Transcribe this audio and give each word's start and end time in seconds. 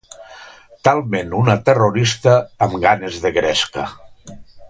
Talment 0.87 1.35
una 1.41 1.57
terrorista 1.67 2.33
amb 2.67 2.81
ganes 2.87 3.21
de 3.27 3.35
gresca. 3.39 3.87